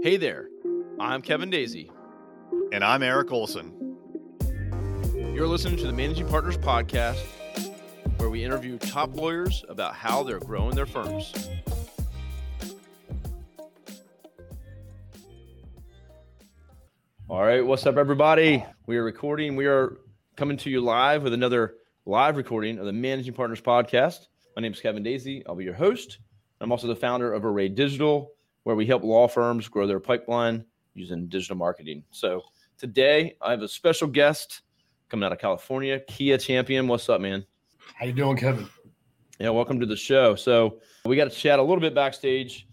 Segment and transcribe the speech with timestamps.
[0.00, 0.48] Hey there,
[1.00, 1.90] I'm Kevin Daisey.
[2.72, 3.96] And I'm Eric Olson.
[5.12, 7.20] You're listening to the Managing Partners Podcast,
[8.18, 11.34] where we interview top lawyers about how they're growing their firms.
[17.28, 18.64] All right, what's up, everybody?
[18.86, 19.56] We are recording.
[19.56, 19.96] We are
[20.36, 21.74] coming to you live with another
[22.06, 24.28] live recording of the Managing Partners Podcast.
[24.54, 25.42] My name is Kevin Daisey.
[25.48, 26.18] I'll be your host.
[26.60, 28.30] I'm also the founder of Array Digital,
[28.68, 30.62] where we help law firms grow their pipeline
[30.92, 32.04] using digital marketing.
[32.10, 32.42] So
[32.76, 34.60] today I have a special guest
[35.08, 36.86] coming out of California, Kia Champion.
[36.86, 37.46] What's up, man?
[37.94, 38.68] How you doing, Kevin?
[39.40, 40.34] Yeah, welcome to the show.
[40.34, 42.68] So we got to chat a little bit backstage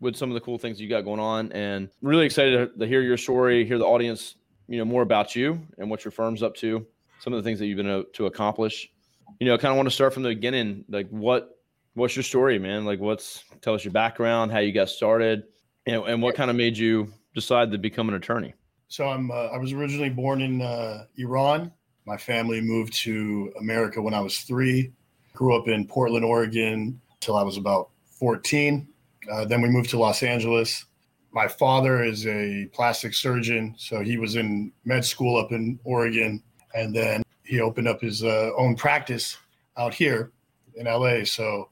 [0.00, 3.02] with some of the cool things you got going on, and really excited to, hear
[3.02, 4.34] your story, hear the audience,
[4.66, 6.84] you know, more about you and what your firm's up to,
[7.20, 8.90] some of the things that you've been able to accomplish.
[9.38, 10.84] You know, I kind of want to start from the beginning.
[10.88, 11.55] Like, what
[11.96, 12.84] what's your story, man?
[12.84, 15.44] Like, what's tell us your background, how you got started,
[15.86, 18.54] and, and what kind of made you decide to become an attorney?
[18.88, 21.72] So I'm uh, I was originally born in uh, Iran.
[22.06, 24.92] My family moved to America when I was three.
[25.34, 28.86] Grew up in Portland, Oregon, till I was about 14.
[29.30, 30.84] Uh, then we moved to Los Angeles.
[31.32, 36.42] My father is a plastic surgeon, so he was in med school up in Oregon,
[36.74, 39.36] and then he opened up his uh, own practice
[39.76, 40.32] out here
[40.76, 41.24] in LA.
[41.24, 41.68] So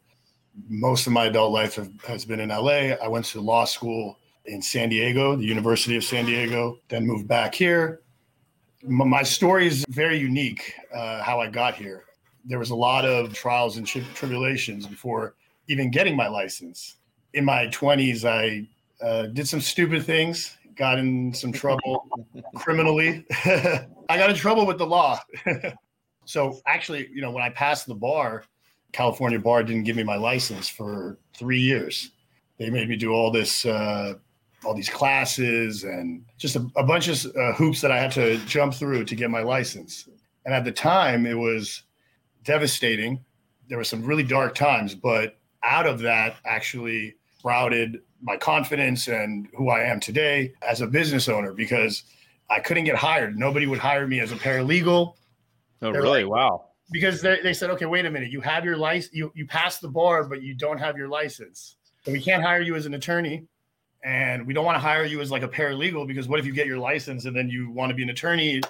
[0.68, 2.94] most of my adult life have, has been in LA.
[3.02, 7.26] I went to law school in San Diego, the University of San Diego, then moved
[7.26, 8.02] back here.
[8.84, 12.04] M- my story is very unique uh, how I got here.
[12.44, 15.34] There was a lot of trials and tri- tribulations before
[15.68, 16.96] even getting my license.
[17.32, 18.68] In my 20s, I
[19.04, 22.06] uh, did some stupid things, got in some trouble
[22.54, 23.24] criminally.
[23.44, 25.20] I got in trouble with the law.
[26.26, 28.44] so actually, you know, when I passed the bar,
[28.94, 32.12] California bar didn't give me my license for three years.
[32.58, 34.14] They made me do all this, uh,
[34.64, 38.38] all these classes and just a, a bunch of uh, hoops that I had to
[38.46, 40.08] jump through to get my license.
[40.44, 41.82] And at the time, it was
[42.44, 43.24] devastating.
[43.68, 49.48] There were some really dark times, but out of that actually routed my confidence and
[49.56, 52.04] who I am today as a business owner because
[52.48, 53.36] I couldn't get hired.
[53.36, 55.14] Nobody would hire me as a paralegal.
[55.82, 56.22] Oh, They're really?
[56.22, 56.66] like- wow.
[56.94, 59.80] Because they, they said, okay, wait a minute, you have your license, you you passed
[59.80, 61.74] the bar, but you don't have your license,
[62.04, 63.46] so we can't hire you as an attorney,
[64.04, 66.52] and we don't want to hire you as like a paralegal because what if you
[66.52, 68.60] get your license and then you want to be an attorney?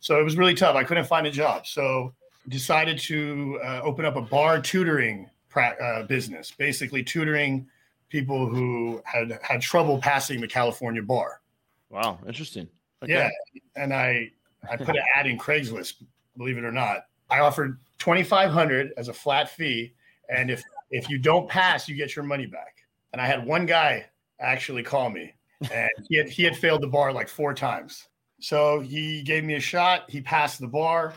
[0.00, 0.74] So it was really tough.
[0.74, 2.12] I couldn't find a job, so
[2.48, 7.68] decided to uh, open up a bar tutoring pra- uh, business, basically tutoring
[8.08, 11.40] people who had had trouble passing the California bar.
[11.88, 12.18] Wow.
[12.26, 12.68] Interesting.
[13.04, 13.12] Okay.
[13.12, 13.30] Yeah,
[13.76, 14.32] and I
[14.68, 16.02] I put an ad in Craigslist.
[16.36, 19.94] Believe it or not, I offered twenty five hundred as a flat fee,
[20.28, 22.76] and if if you don't pass, you get your money back.
[23.12, 24.06] And I had one guy
[24.40, 25.32] actually call me,
[25.72, 28.08] and he had he had failed the bar like four times.
[28.40, 30.10] So he gave me a shot.
[30.10, 31.14] He passed the bar.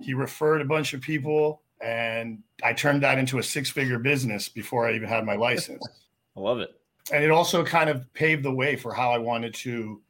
[0.00, 4.48] He referred a bunch of people, and I turned that into a six figure business
[4.48, 5.86] before I even had my license
[6.36, 6.74] I love it.
[7.12, 10.00] and it also kind of paved the way for how I wanted to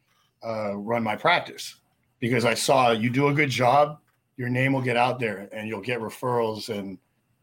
[0.47, 1.77] uh, run my practice
[2.21, 3.99] because I saw you do a good job,
[4.37, 6.99] your name will get out there, and you'll get referrals, and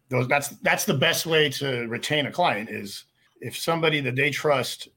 [0.09, 3.05] those that's that's the best way to retain a client is
[3.39, 4.89] if somebody that they trust,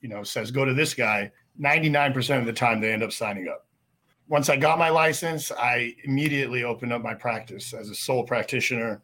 [0.00, 1.30] you know, says go to this guy.
[1.60, 3.66] Ninety nine percent of the time they end up signing up.
[4.28, 9.02] Once I got my license, I immediately opened up my practice as a sole practitioner.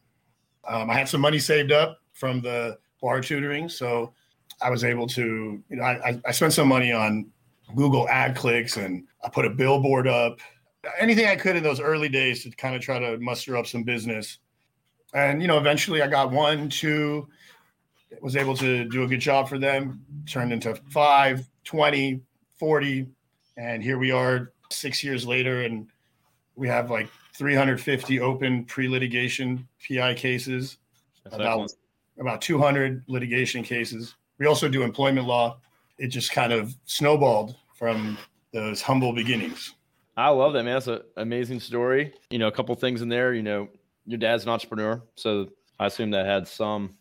[0.68, 4.12] Um, I had some money saved up from the bar tutoring, so
[4.62, 7.26] I was able to, you know, I- I spent some money on
[7.74, 10.38] Google ad clicks and I put a billboard up,
[10.98, 13.82] anything I could in those early days to kind of try to muster up some
[13.82, 14.38] business.
[15.12, 17.28] And, you know, eventually I got one, two,
[18.20, 22.20] was able to do a good job for them, turned into five, 20,
[22.58, 23.06] 40.
[23.56, 25.86] And here we are six years later, and
[26.56, 30.78] we have like 350 open pre litigation PI cases
[31.24, 31.72] That's about excellent.
[32.18, 34.14] about 200 litigation cases.
[34.38, 35.58] We also do employment law.
[35.98, 38.18] It just kind of snowballed from
[38.52, 39.74] those humble beginnings.
[40.16, 40.74] I love that, man.
[40.74, 42.14] That's an amazing story.
[42.30, 43.34] You know, a couple things in there.
[43.34, 43.68] You know,
[44.06, 46.96] your dad's an entrepreneur, so I assume that had some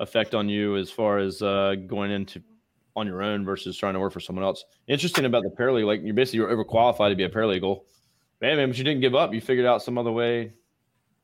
[0.00, 2.42] effect on you as far as uh, going into
[2.96, 4.64] on your own versus trying to work for someone else.
[4.88, 7.82] Interesting about the paralegal, like you're basically you're overqualified to be a paralegal,
[8.40, 8.68] man, man.
[8.68, 9.32] But you didn't give up.
[9.32, 10.54] You figured out some other way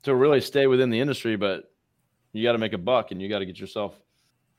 [0.03, 1.73] to really stay within the industry, but
[2.33, 3.99] you got to make a buck and you got to get yourself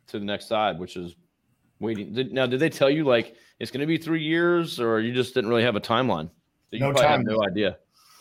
[0.07, 1.15] to the next side, which is
[1.79, 2.13] waiting.
[2.13, 5.13] Did, now, did they tell you like it's going to be three years, or you
[5.13, 6.29] just didn't really have a timeline?
[6.79, 7.23] So No time.
[7.23, 7.77] no idea.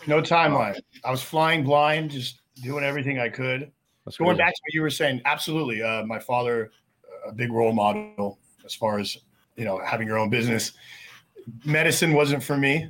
[0.06, 0.78] No timeline.
[1.04, 3.70] I was flying blind, just doing everything I could.
[4.04, 4.38] That's Going crazy.
[4.38, 5.82] back to what you were saying, absolutely.
[5.82, 6.70] Uh, my father,
[7.26, 9.16] a big role model as far as
[9.56, 10.72] you know, having your own business.
[11.64, 12.88] Medicine wasn't for me.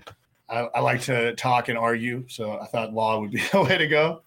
[0.49, 3.79] I, I like to talk and argue, so I thought law would be the way
[3.79, 4.23] to go.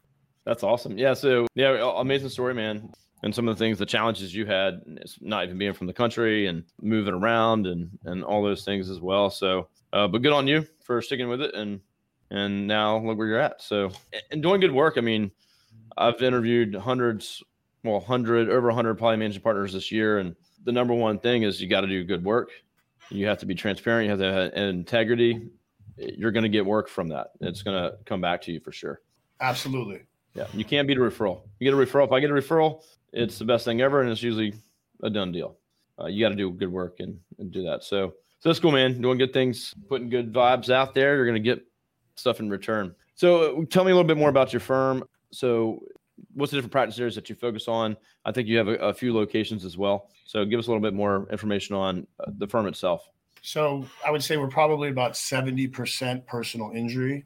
[0.45, 0.97] That's awesome.
[0.97, 1.13] Yeah.
[1.13, 2.91] So yeah, amazing story, man.
[3.23, 4.81] And some of the things, the challenges you had,
[5.21, 8.99] not even being from the country and moving around and and all those things as
[8.99, 9.29] well.
[9.29, 11.80] So, uh, but good on you for sticking with it and
[12.31, 13.62] and now look where you're at.
[13.62, 13.92] So
[14.31, 14.95] and doing good work.
[14.97, 15.31] I mean,
[15.97, 17.42] I've interviewed hundreds,
[17.83, 21.62] well, hundred over hundred probably managing partners this year, and the number one thing is
[21.62, 22.50] you got to do good work.
[23.09, 24.06] You have to be transparent.
[24.06, 25.50] You have to have integrity.
[25.98, 27.27] You're going to get work from that.
[27.39, 29.01] It's going to come back to you for sure.
[29.39, 30.01] Absolutely.
[30.33, 31.44] Yeah, you can't beat a referral.
[31.59, 32.06] You get a referral.
[32.06, 32.81] If I get a referral,
[33.13, 34.56] it's the best thing ever, and it's usually
[35.03, 35.57] a done deal.
[35.98, 37.83] Uh, you got to do good work and, and do that.
[37.83, 39.01] So, so that's cool, man.
[39.01, 41.15] Doing good things, putting good vibes out there.
[41.15, 41.65] You're going to get
[42.15, 42.95] stuff in return.
[43.15, 45.03] So, uh, tell me a little bit more about your firm.
[45.31, 45.83] So,
[46.33, 47.97] what's the different practice areas that you focus on?
[48.25, 50.09] I think you have a, a few locations as well.
[50.25, 53.09] So, give us a little bit more information on uh, the firm itself.
[53.41, 57.25] So, I would say we're probably about 70% personal injury,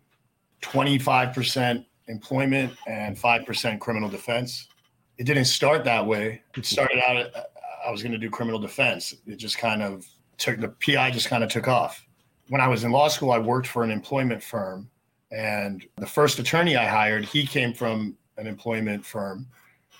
[0.62, 4.68] 25% employment and 5% criminal defense.
[5.18, 6.42] It didn't start that way.
[6.56, 7.44] It started out, uh,
[7.86, 9.16] I was going to do criminal defense.
[9.26, 10.06] It just kind of
[10.40, 12.06] took, the PI just kind of took off.
[12.48, 14.90] When I was in law school, I worked for an employment firm.
[15.32, 19.48] And the first attorney I hired, he came from an employment firm.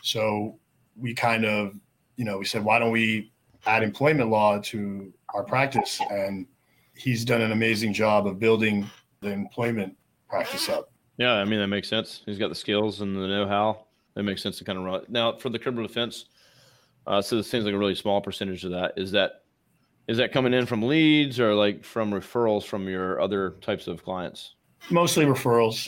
[0.02, 0.58] So
[0.96, 1.76] we kind of,
[2.16, 3.32] you know, we said, why don't we
[3.66, 6.02] add employment law to our practice?
[6.10, 6.48] And
[6.96, 8.90] he's done an amazing job of building
[9.22, 9.96] the employment
[10.28, 10.92] practice up.
[11.18, 12.22] Yeah, I mean that makes sense.
[12.26, 13.86] He's got the skills and the know-how.
[14.16, 15.06] That makes sense to kind of run.
[15.10, 16.26] Now for the criminal defense,
[17.06, 18.94] uh, so this seems like a really small percentage of that.
[18.98, 19.44] Is that
[20.10, 24.04] is that coming in from leads or like from referrals from your other types of
[24.04, 24.56] clients?
[24.90, 25.88] Mostly referrals.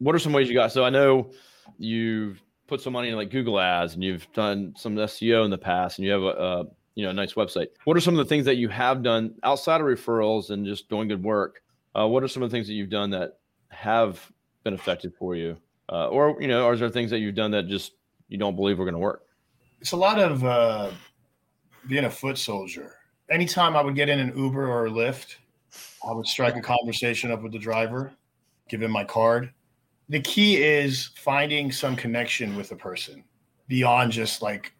[0.00, 0.70] What are some ways you got?
[0.70, 1.30] So I know
[1.78, 5.56] you've put some money in like Google Ads and you've done some SEO in the
[5.56, 6.64] past, and you have a, a
[6.94, 7.68] you know a nice website.
[7.84, 10.90] What are some of the things that you have done outside of referrals and just
[10.90, 11.62] doing good work?
[11.98, 13.38] Uh, what are some of the things that you've done that
[13.68, 14.30] have
[14.62, 15.56] been effective for you?
[15.90, 17.92] Uh, or, you know, are there things that you've done that just
[18.28, 19.22] you don't believe are going to work?
[19.80, 20.90] It's a lot of uh,
[21.86, 22.96] being a foot soldier.
[23.30, 25.36] Anytime I would get in an Uber or a Lyft,
[26.06, 28.12] I would strike a conversation up with the driver,
[28.68, 29.52] give him my card.
[30.08, 33.24] The key is finding some connection with a person
[33.68, 34.72] beyond just like,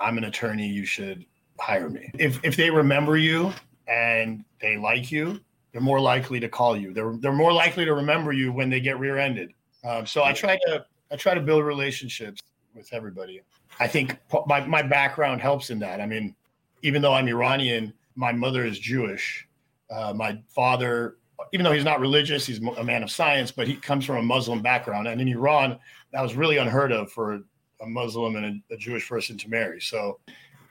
[0.00, 1.24] I'm an attorney, you should
[1.58, 2.10] hire me.
[2.18, 3.52] If, if they remember you
[3.86, 5.38] and they like you,
[5.74, 6.92] they're more likely to call you.
[6.94, 9.52] They're they're more likely to remember you when they get rear-ended.
[9.82, 12.40] Um, so I try to I try to build relationships
[12.76, 13.42] with everybody.
[13.80, 14.16] I think
[14.46, 16.00] my my background helps in that.
[16.00, 16.36] I mean,
[16.84, 19.48] even though I'm Iranian, my mother is Jewish.
[19.90, 21.16] Uh, my father,
[21.52, 24.22] even though he's not religious, he's a man of science, but he comes from a
[24.22, 25.08] Muslim background.
[25.08, 25.78] And in Iran,
[26.12, 27.42] that was really unheard of for
[27.80, 29.80] a Muslim and a, a Jewish person to marry.
[29.80, 30.20] So,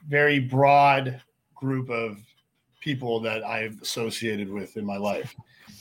[0.06, 1.20] very broad
[1.56, 2.18] group of
[2.80, 5.34] people that I've associated with in my life.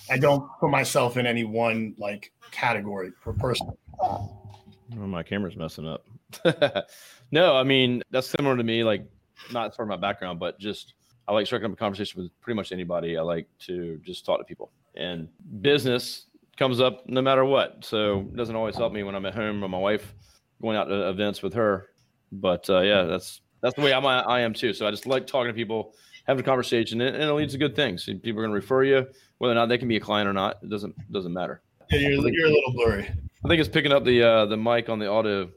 [0.10, 3.70] I don't put myself in any one like category per person.
[4.02, 4.50] Oh,
[4.96, 6.06] my camera's messing up.
[7.32, 8.84] no, I mean that's similar to me.
[8.84, 9.06] Like
[9.52, 10.94] not from my background, but just
[11.28, 13.18] I like striking up a conversation with pretty much anybody.
[13.18, 15.28] I like to just talk to people, and
[15.62, 16.28] business
[16.58, 17.84] comes up no matter what.
[17.84, 20.14] So it doesn't always help me when I'm at home with my wife,
[20.62, 21.90] going out to events with her.
[22.32, 24.74] But uh, yeah, that's that's the way I'm, I am too.
[24.74, 25.94] So I just like talking to people
[26.26, 28.06] having a conversation, and, and it leads to good things.
[28.06, 29.08] People are going to refer you,
[29.38, 30.58] whether or not they can be a client or not.
[30.62, 31.62] It doesn't doesn't matter.
[31.92, 33.10] Yeah, you're, you're a little blurry.
[33.46, 35.50] I think it's picking up the uh, the mic on the audio.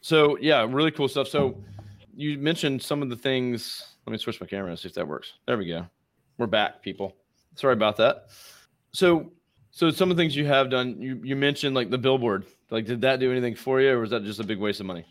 [0.00, 1.28] So yeah, really cool stuff.
[1.28, 1.62] So
[2.14, 3.94] you mentioned some of the things.
[4.06, 5.34] Let me switch my camera and see if that works.
[5.46, 5.86] There we go.
[6.38, 7.16] We're back, people.
[7.54, 8.26] Sorry about that.
[8.92, 9.32] So
[9.70, 12.44] so some of the things you have done, you you mentioned like the billboard.
[12.70, 14.86] Like, did that do anything for you, or was that just a big waste of
[14.86, 15.04] money?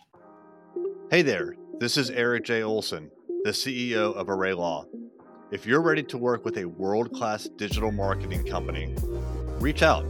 [1.10, 2.64] Hey there, this is Eric J.
[2.64, 3.12] Olson,
[3.44, 4.86] the CEO of Array Law.
[5.52, 8.96] If you're ready to work with a world class digital marketing company,
[9.60, 10.06] reach out.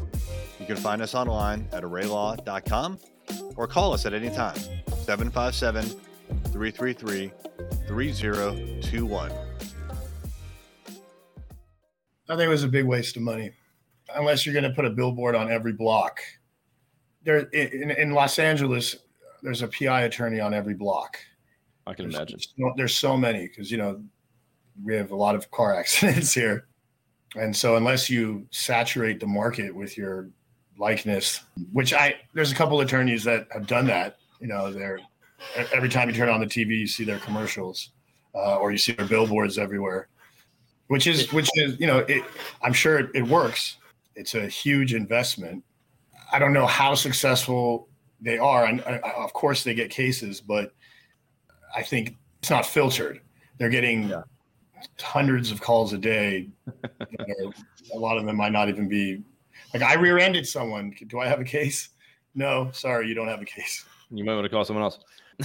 [0.60, 3.00] You can find us online at arraylaw.com
[3.55, 4.55] or call us at any time
[5.05, 5.89] 757
[6.51, 7.31] 333
[7.88, 9.31] 3021.
[12.29, 13.51] I think it was a big waste of money,
[14.15, 16.21] unless you're going to put a billboard on every block.
[17.23, 18.95] There in, in Los Angeles,
[19.43, 21.17] there's a PI attorney on every block.
[21.85, 22.39] I can there's, imagine.
[22.77, 24.01] There's so many because you know
[24.83, 26.67] we have a lot of car accidents here.
[27.35, 30.29] And so unless you saturate the market with your
[30.77, 35.00] likeness, which I there's a couple attorneys that have done that, you know, they're
[35.74, 37.91] every time you turn on the TV, you see their commercials,
[38.36, 40.07] uh, or you see their billboards everywhere,
[40.88, 42.24] which is which is you know, it,
[42.62, 43.77] I'm sure it, it works.
[44.15, 45.63] It's a huge investment.
[46.31, 47.88] I don't know how successful
[48.21, 50.74] they are, and uh, of course they get cases, but
[51.75, 53.21] I think it's not filtered.
[53.57, 54.24] They're getting yeah
[55.00, 56.50] hundreds of calls a day.
[57.93, 59.21] a lot of them might not even be
[59.74, 60.95] like I rear-ended someone.
[61.07, 61.89] Do I have a case?
[62.36, 63.86] No, sorry, you don't have a case.
[64.10, 65.00] You might want to call someone else.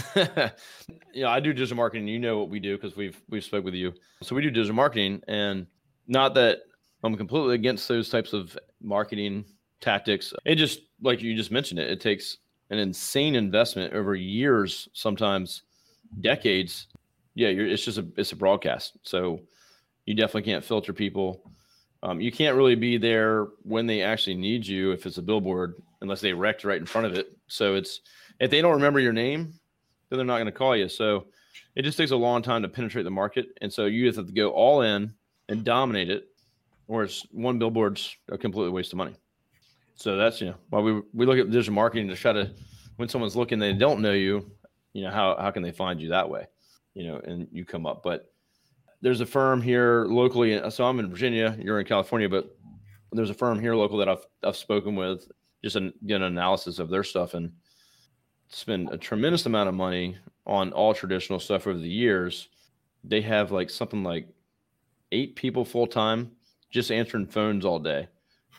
[1.13, 2.09] yeah, I do digital marketing.
[2.09, 3.93] You know what we do because we've we've spoke with you.
[4.23, 5.67] So we do digital marketing, and
[6.07, 6.61] not that
[7.03, 9.45] I'm completely against those types of marketing
[9.81, 10.33] tactics.
[10.45, 12.39] It just like you just mentioned it, it takes
[12.71, 15.63] an insane investment over years, sometimes
[16.21, 16.89] decades.
[17.35, 19.41] Yeah, it's just a it's a broadcast, so
[20.07, 21.51] you definitely can't filter people.
[22.03, 25.75] Um, you can't really be there when they actually need you if it's a billboard,
[26.01, 27.37] unless they wrecked right in front of it.
[27.49, 28.01] So it's
[28.39, 29.55] if they don't remember your name,
[30.09, 30.89] then they're not going to call you.
[30.89, 31.27] So
[31.75, 34.27] it just takes a long time to penetrate the market, and so you just have
[34.27, 35.13] to go all in
[35.49, 36.29] and dominate it,
[36.89, 39.15] or it's one billboard's a completely waste of money.
[39.95, 42.51] So that's you know why we we look at digital marketing to try to
[42.97, 44.51] when someone's looking they don't know you,
[44.93, 46.47] you know how how can they find you that way,
[46.95, 48.03] you know, and you come up.
[48.03, 48.31] But
[49.01, 50.61] there's a firm here locally.
[50.61, 52.57] Uh, so I'm in Virginia, you're in California, but
[53.13, 55.31] there's a firm here local that I've I've spoken with
[55.63, 57.53] just an, an analysis of their stuff and
[58.49, 62.49] spend a tremendous amount of money on all traditional stuff over the years.
[63.05, 64.29] They have like something like
[65.13, 66.33] eight people full time
[66.71, 68.09] just answering phones all day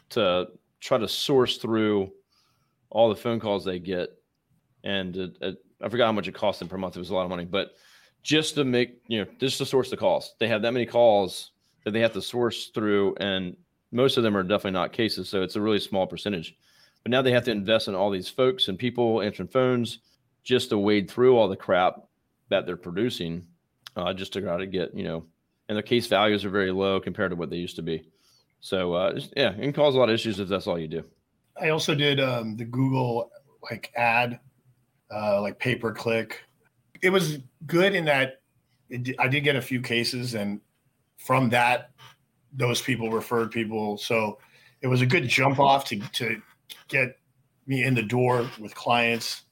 [0.10, 0.48] to
[0.80, 2.12] try to source through
[2.90, 4.10] all the phone calls they get.
[4.84, 6.96] And it, it, I forgot how much it cost them per month.
[6.96, 7.76] It was a lot of money, but
[8.24, 11.52] just to make, you know, just to source the calls, they have that many calls
[11.84, 13.16] that they have to source through.
[13.20, 13.56] And
[13.92, 15.30] most of them are definitely not cases.
[15.30, 16.56] So it's a really small percentage.
[17.08, 20.00] But now they have to invest in all these folks and people answering phones
[20.44, 22.02] just to wade through all the crap
[22.50, 23.48] that they're producing,
[23.96, 25.24] uh, just to try to get, you know,
[25.70, 28.10] and their case values are very low compared to what they used to be.
[28.60, 31.06] So uh, yeah, it can cause a lot of issues if that's all you do.
[31.56, 33.32] I also did um, the Google
[33.72, 34.42] like ad,
[35.10, 36.42] uh, like pay per click.
[37.02, 37.38] It was
[37.68, 38.42] good in that
[38.90, 40.60] it, I did get a few cases, and
[41.20, 41.92] from that,
[42.52, 43.98] those people referred people.
[43.98, 44.40] So
[44.82, 46.42] it was a good jump off to to
[46.88, 47.18] get
[47.66, 49.44] me in the door with clients.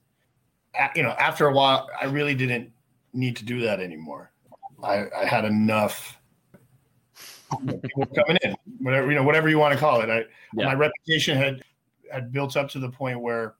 [0.95, 2.71] You know, after a while, I really didn't
[3.13, 4.31] need to do that anymore.
[4.83, 6.19] I, I had enough
[7.49, 10.09] people coming in, whatever you know, whatever you want to call it.
[10.09, 10.65] I yeah.
[10.65, 11.61] my reputation had
[12.11, 13.55] had built up to the point where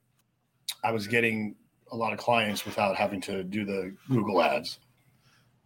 [0.84, 1.55] I was getting
[1.91, 4.79] a lot of clients without having to do the Google ads.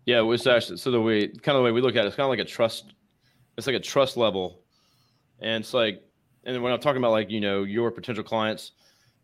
[0.06, 2.08] Yeah, it was actually so the way kind of the way we look at it,
[2.08, 2.94] it's kind of like a trust.
[3.58, 4.62] It's like a trust level,
[5.40, 6.02] and it's like,
[6.44, 8.72] and then when I'm talking about like you know your potential clients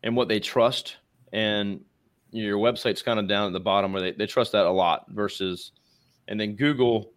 [0.02, 0.96] and what they trust,
[1.32, 1.84] and
[2.30, 5.06] your website's kind of down at the bottom where they, they trust that a lot
[5.08, 5.72] versus,
[6.28, 7.12] and then Google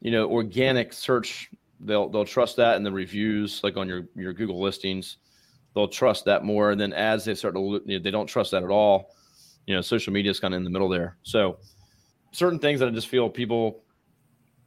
[0.00, 4.32] you know, organic search, they'll they'll trust that and the reviews, like on your your
[4.32, 5.18] Google listings,
[5.74, 6.70] they'll trust that more.
[6.70, 9.14] And then ads, they start to you know, they don't trust that at all.
[9.66, 11.18] You know, social media is kind of in the middle there.
[11.22, 11.58] So
[12.32, 13.84] certain things that I just feel people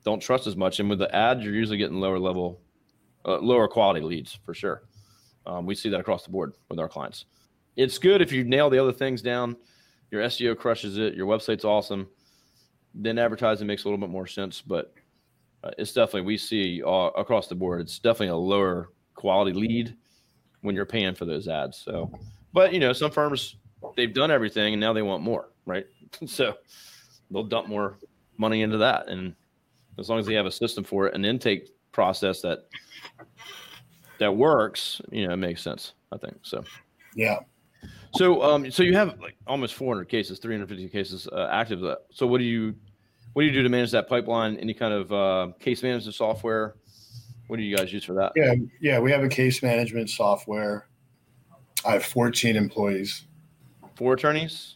[0.06, 0.80] don't trust as much.
[0.80, 2.62] And with the ads, you're usually getting lower level,
[3.26, 4.84] uh, lower quality leads for sure.
[5.46, 7.26] Um, we see that across the board with our clients.
[7.76, 9.58] It's good if you nail the other things down.
[10.12, 11.16] Your SEO crushes it.
[11.16, 12.08] Your website's awesome.
[12.94, 14.62] Then advertising makes a little bit more sense.
[14.62, 14.94] But
[15.64, 17.82] uh, it's definitely we see all, across the board.
[17.82, 19.96] It's definitely a lower quality lead
[20.62, 21.78] when you're paying for those ads.
[21.78, 22.12] So,
[22.54, 23.56] but you know, some firms
[23.96, 25.86] they've done everything and now they want more, right?
[26.26, 26.56] so
[27.32, 27.98] they'll dump more
[28.38, 29.36] money into that, and
[30.00, 32.66] as long as they have a system for it, an intake process that
[34.20, 35.94] that works, you know, it makes sense.
[36.12, 36.64] I think so.
[37.16, 37.40] Yeah.
[38.16, 41.82] So, um, so you have like almost 400 cases, 350 cases uh, active.
[42.12, 42.76] So, what do you
[43.34, 44.58] what do you do to manage that pipeline?
[44.58, 46.76] Any kind of uh, case management software?
[47.48, 48.32] What do you guys use for that?
[48.36, 50.88] Yeah, yeah, we have a case management software.
[51.86, 53.26] I have 14 employees.
[53.96, 54.76] Four attorneys?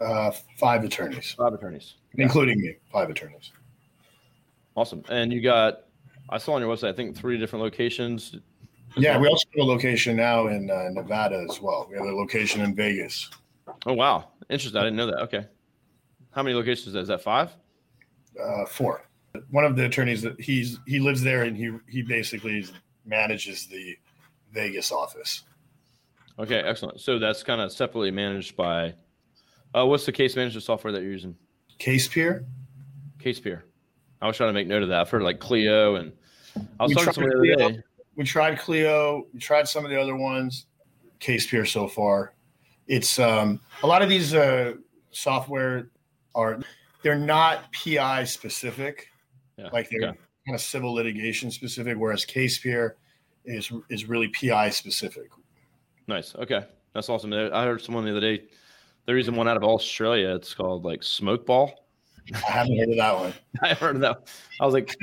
[0.00, 1.32] Uh, five attorneys.
[1.32, 1.94] Five attorneys.
[2.14, 3.52] Including me, five attorneys.
[4.76, 5.02] Awesome.
[5.08, 5.83] And you got,
[6.30, 8.36] I saw on your website, I think three different locations.
[8.96, 11.88] Yeah, we also have a location now in uh, Nevada as well.
[11.90, 13.28] We have a location in Vegas.
[13.86, 14.30] Oh, wow.
[14.48, 14.80] Interesting.
[14.80, 15.20] I didn't know that.
[15.22, 15.46] Okay.
[16.30, 17.00] How many locations is that?
[17.00, 17.50] Is that five?
[18.40, 19.02] uh, four.
[19.50, 22.66] One of the attorneys that he's he lives there and he he basically
[23.04, 23.96] manages the
[24.52, 25.42] Vegas office.
[26.38, 27.00] Okay, excellent.
[27.00, 28.94] So that's kind of separately managed by.
[29.74, 31.36] Uh, what's the case management software that you're using?
[31.80, 32.44] CasePeer.
[33.18, 33.62] CasePeer.
[34.24, 35.02] I was trying to make note of that.
[35.02, 36.10] I've heard like Clio and
[36.80, 37.80] I was we talking to someone the other day.
[38.16, 39.26] We tried Clio.
[39.34, 40.64] We tried some of the other ones.
[41.18, 42.32] Case CasePeer so far.
[42.86, 44.74] It's um, a lot of these uh,
[45.10, 45.90] software
[46.34, 46.58] are
[47.02, 49.08] they're not PI specific,
[49.58, 49.68] yeah.
[49.74, 50.18] like they're okay.
[50.46, 52.92] kind of civil litigation specific, whereas CasePeer
[53.44, 55.30] is is really PI specific.
[56.06, 56.34] Nice.
[56.34, 56.64] Okay,
[56.94, 57.30] that's awesome.
[57.34, 58.44] I heard someone the other day.
[59.04, 60.34] They're using one out of Australia.
[60.34, 61.72] It's called like Smokeball,
[62.32, 63.34] I haven't heard of that one.
[63.62, 64.28] I heard of that.
[64.60, 64.94] I was like,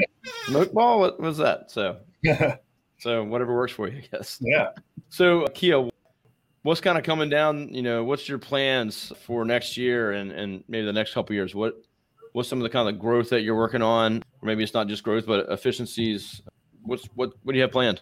[0.45, 0.99] smoke ball.
[0.99, 1.71] What was that?
[1.71, 1.97] So,
[2.99, 4.37] so whatever works for you, I guess.
[4.41, 4.69] yeah.
[5.09, 5.89] So, Kia,
[6.63, 7.73] what's kind of coming down?
[7.73, 11.53] You know, what's your plans for next year and and maybe the next couple years?
[11.53, 11.75] What
[12.33, 14.23] what's some of the kind of growth that you're working on?
[14.41, 16.41] Or maybe it's not just growth, but efficiencies.
[16.83, 18.01] What's what what do you have planned?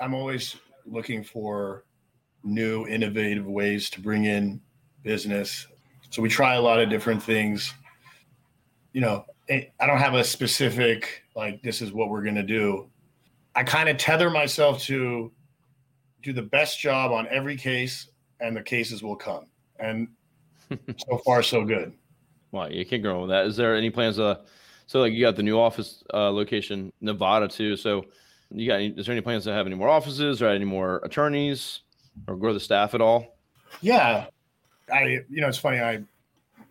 [0.00, 1.84] I'm always looking for
[2.44, 4.60] new, innovative ways to bring in
[5.02, 5.66] business.
[6.10, 7.74] So we try a lot of different things.
[8.96, 12.88] You know, I don't have a specific like this is what we're going to do.
[13.54, 15.30] I kind of tether myself to
[16.22, 18.08] do the best job on every case,
[18.40, 19.48] and the cases will come.
[19.78, 20.08] And
[20.96, 21.92] so far, so good.
[22.52, 23.44] Well, you can't go wrong with that.
[23.44, 24.18] Is there any plans?
[24.18, 24.36] Uh,
[24.86, 27.76] so like you got the new office uh, location, Nevada too.
[27.76, 28.06] So
[28.50, 28.76] you got?
[28.76, 31.80] Any, is there any plans to have any more offices or any more attorneys
[32.26, 33.36] or grow the staff at all?
[33.82, 34.24] Yeah,
[34.90, 35.18] I.
[35.28, 35.80] You know, it's funny.
[35.80, 36.02] I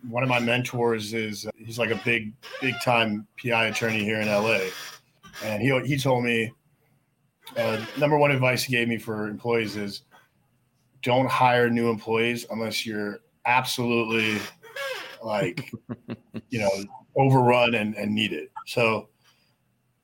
[0.08, 4.28] one of my mentors is he's like a big big time PI attorney here in
[4.28, 4.60] LA,
[5.44, 6.52] and he he told me
[7.56, 10.02] uh, number one advice he gave me for employees is
[11.02, 14.40] don't hire new employees unless you're absolutely
[15.22, 15.72] like
[16.50, 16.70] you know
[17.16, 18.50] overrun and, and need it.
[18.66, 19.08] So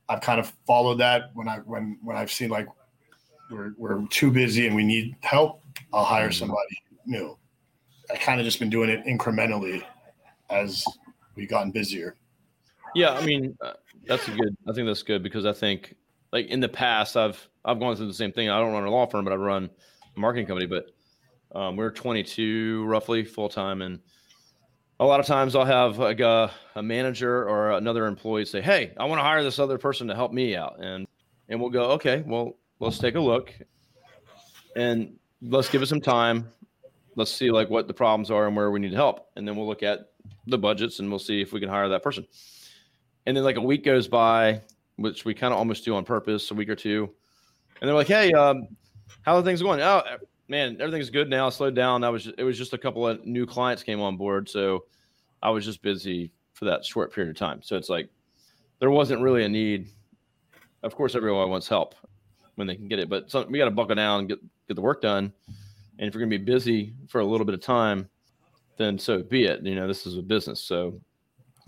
[0.09, 2.69] I've kind of followed that when I when when I've seen like
[3.51, 6.39] we're we're too busy and we need help, I'll hire mm-hmm.
[6.39, 7.37] somebody new.
[8.11, 9.83] I kind of just been doing it incrementally
[10.51, 10.85] as
[11.35, 12.17] we've gotten busier.
[12.95, 13.73] Yeah, I mean uh,
[14.07, 14.57] that's a good.
[14.69, 15.95] I think that's good because I think
[16.33, 18.49] like in the past I've I've gone through the same thing.
[18.49, 19.71] I don't run a law firm, but I run
[20.17, 20.67] a marketing company.
[20.67, 20.87] But
[21.55, 24.01] um, we're 22 roughly full time, and
[25.01, 28.93] a lot of times I'll have like a, a manager or another employee say, "Hey,
[28.99, 31.07] I want to hire this other person to help me out," and
[31.49, 33.55] and we'll go, "Okay, well, let's take a look,
[34.77, 36.49] and let's give it some time.
[37.15, 39.67] Let's see like what the problems are and where we need help, and then we'll
[39.67, 40.13] look at
[40.47, 42.27] the budgets and we'll see if we can hire that person."
[43.27, 44.61] And then like a week goes by,
[44.97, 47.11] which we kind of almost do on purpose, a week or two,
[47.81, 48.69] and they're like, "Hey, um,
[49.23, 50.03] how are things going?" Oh,
[50.49, 51.49] man, everything's good now.
[51.49, 52.05] Slowed down.
[52.05, 54.85] I was it was just a couple of new clients came on board, so
[55.43, 57.61] I was just busy for that short period of time.
[57.63, 58.09] So it's like
[58.79, 59.89] there wasn't really a need.
[60.83, 61.95] Of course, everyone wants help
[62.57, 64.75] when they can get it, but some, we got to buckle down and get get
[64.75, 65.33] the work done.
[66.03, 68.09] And if you're going to be busy for a little bit of time,
[68.77, 69.63] then so be it.
[69.63, 71.01] You know, this is a business, so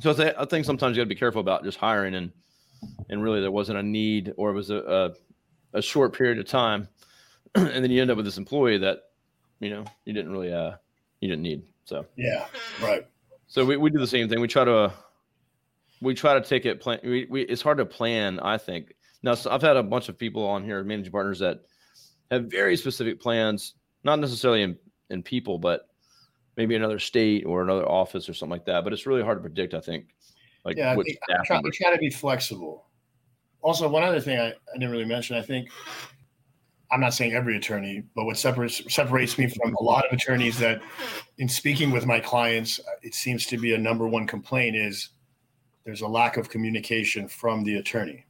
[0.01, 2.33] so I, th- I think sometimes you got to be careful about just hiring and
[3.09, 5.13] and really there wasn't a need or it was a,
[5.73, 6.89] a, a short period of time
[7.55, 9.05] and then you end up with this employee that
[9.61, 10.73] you know you didn't really uh
[11.21, 11.63] you didn't need.
[11.85, 12.47] So yeah,
[12.83, 13.07] right.
[13.47, 14.41] So we, we do the same thing.
[14.41, 14.93] We try to
[16.01, 16.99] we try to take it plan.
[17.05, 18.41] We, we it's hard to plan.
[18.41, 21.61] I think now so I've had a bunch of people on here, managing partners that
[22.33, 24.79] have very specific plans, not necessarily in
[25.11, 25.89] in people, but
[26.57, 28.85] maybe another state or another office or something like that.
[28.85, 29.75] But it's really hard to predict.
[29.75, 30.07] I think.
[30.65, 32.87] Like yeah, I, think try, I try to be flexible.
[33.61, 35.69] Also, one other thing I, I didn't really mention, I think
[36.91, 40.59] I'm not saying every attorney, but what separates separates me from a lot of attorneys
[40.59, 40.81] that,
[41.39, 45.11] in speaking with my clients, it seems to be a number one complaint is
[45.85, 48.25] there's a lack of communication from the attorney.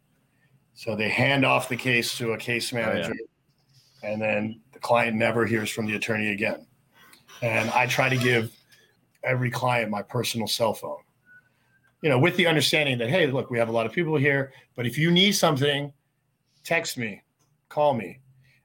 [0.74, 3.26] So they hand off the case to a case oh, manager, oh.
[4.04, 6.66] And then the client never hears from the attorney again.
[7.42, 8.52] And I try to give
[9.22, 10.98] every client my personal cell phone,
[12.02, 14.52] you know, with the understanding that hey, look, we have a lot of people here,
[14.76, 15.92] but if you need something,
[16.62, 17.22] text me,
[17.68, 18.20] call me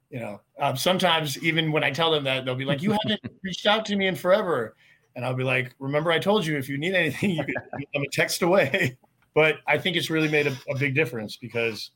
[0.09, 0.41] you know.
[0.59, 3.85] Um, sometimes even when i tell them that they'll be like you haven't reached out
[3.85, 4.75] to me in forever.
[5.15, 7.55] And i'll be like remember i told you if you need anything you can
[7.95, 8.97] i'm a text away.
[9.35, 11.91] But i think it's really made a, a, big difference because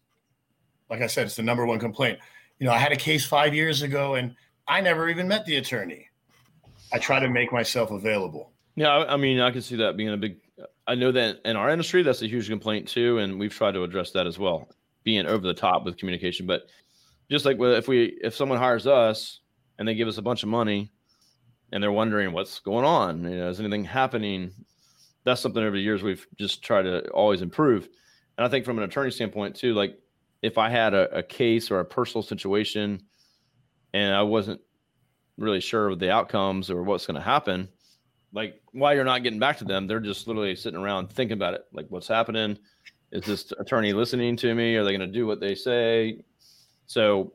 [0.90, 2.20] like i said it's the number one complaint
[2.64, 4.34] you know i had a case five years ago and
[4.70, 6.08] i never even met the attorney
[6.94, 10.10] i try to make myself available yeah i, I mean i can see that being
[10.10, 10.38] a big
[10.88, 13.84] i know that in our industry that's a huge complaint too and we've tried to
[13.84, 14.70] address that as well
[15.04, 16.70] being over the top with communication but
[17.30, 19.40] just like if we if someone hires us
[19.78, 20.92] and they give us a bunch of money
[21.72, 24.52] and they're wondering what's going on, you know, is anything happening?
[25.24, 27.90] That's something over the years we've just tried to always improve.
[28.38, 29.98] And I think from an attorney standpoint too, like
[30.44, 33.02] if I had a, a case or a personal situation
[33.94, 34.62] and I wasn't
[35.38, 37.70] really sure of the outcomes or what's going to happen,
[38.34, 41.54] like why you're not getting back to them, they're just literally sitting around thinking about
[41.54, 41.66] it.
[41.72, 42.60] Like what's happening?
[43.12, 44.76] Is this attorney listening to me?
[44.76, 46.24] Are they going to do what they say?
[46.88, 47.34] So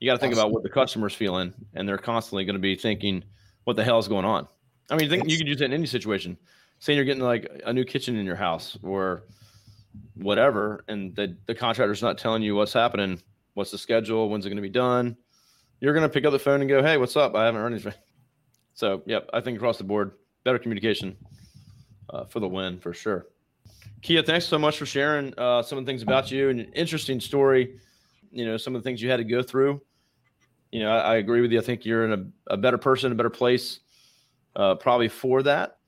[0.00, 2.74] you got to think about what the customer's feeling, and they're constantly going to be
[2.74, 3.22] thinking,
[3.64, 4.48] "What the hell is going on?"
[4.90, 6.38] I mean, think, you could use it in any situation.
[6.78, 9.24] Say you're getting like a new kitchen in your house or
[10.14, 13.20] whatever, and the the contractor's not telling you what's happening,
[13.54, 15.16] what's the schedule, when's it going to be done.
[15.80, 17.34] You're going to pick up the phone and go, "Hey, what's up?
[17.34, 17.94] I haven't heard anything."
[18.72, 20.12] So, yep, I think across the board,
[20.44, 21.14] better communication
[22.08, 23.26] uh, for the win for sure.
[24.00, 26.72] Kia, thanks so much for sharing uh, some of the things about you and an
[26.72, 27.78] interesting story.
[28.30, 29.82] You know, some of the things you had to go through.
[30.72, 31.58] You know, I, I agree with you.
[31.58, 32.12] I think you're in
[32.48, 33.80] a, a better person, a better place,
[34.56, 35.78] uh, probably for that.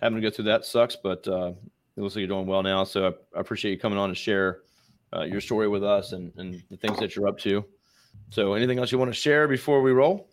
[0.00, 1.52] Having to go through that sucks, but uh,
[2.00, 2.84] it looks like you're doing well now.
[2.84, 4.60] So I, I appreciate you coming on and share
[5.14, 7.64] uh, your story with us and, and the things that you're up to.
[8.30, 10.28] So, anything else you want to share before we roll?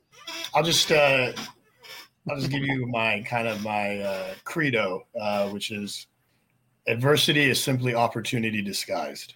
[0.53, 1.34] I'll just uh,
[2.30, 6.08] I'll just give you my kind of my uh, credo, uh, which is
[6.88, 9.34] adversity is simply opportunity disguised.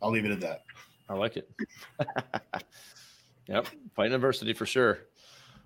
[0.00, 0.62] I'll leave it at that.
[1.08, 1.50] I like it.
[3.48, 4.98] yep, fighting adversity for sure.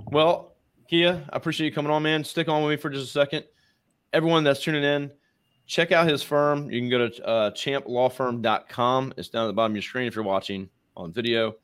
[0.06, 0.54] Well,
[0.88, 2.24] Kia, I appreciate you coming on, man.
[2.24, 3.44] Stick on with me for just a second.
[4.12, 5.10] Everyone that's tuning in,
[5.66, 6.70] check out his firm.
[6.70, 9.14] You can go to uh, champlawfirm.com.
[9.16, 11.56] It's down at the bottom of your screen if you're watching on video.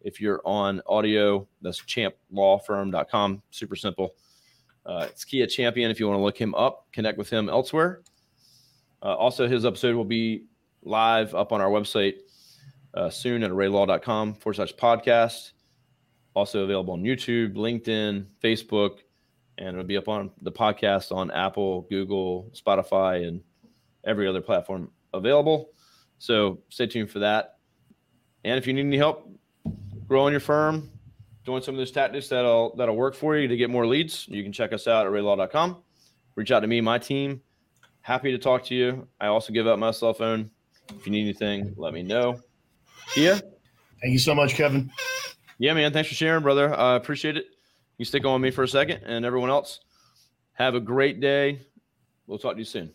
[0.00, 3.42] If you're on audio, that's champlawfirm.com.
[3.50, 4.14] Super simple.
[4.86, 8.02] Uh, it's Kia Champion if you want to look him up, connect with him elsewhere.
[9.02, 10.44] Uh, also, his episode will be
[10.82, 12.14] live up on our website
[12.94, 15.52] uh, soon at arraylaw.com forward slash podcast.
[16.34, 18.98] Also available on YouTube, LinkedIn, Facebook,
[19.58, 23.42] and it'll be up on the podcast on Apple, Google, Spotify, and
[24.08, 25.70] every other platform available.
[26.18, 27.58] So stay tuned for that.
[28.44, 29.30] And if you need any help
[30.08, 30.90] growing your firm,
[31.44, 34.42] doing some of those tactics that'll that'll work for you to get more leads, you
[34.42, 35.82] can check us out at arraylaw.com.
[36.34, 37.42] Reach out to me, my team.
[38.00, 39.06] Happy to talk to you.
[39.20, 40.50] I also give out my cell phone.
[40.96, 42.40] If you need anything, let me know.
[43.12, 43.34] Kia?
[43.34, 44.90] Thank you so much, Kevin.
[45.58, 45.92] Yeah, man.
[45.92, 46.72] Thanks for sharing, brother.
[46.72, 47.46] I uh, appreciate it.
[47.98, 49.80] You stick on me for a second, and everyone else,
[50.52, 51.66] have a great day.
[52.26, 52.92] We'll talk to you soon.